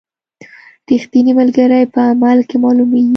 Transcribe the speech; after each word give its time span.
رښتینی 0.91 1.31
ملګری 1.39 1.83
په 1.93 1.99
عمل 2.11 2.37
کې 2.49 2.57
معلومیږي. 2.63 3.09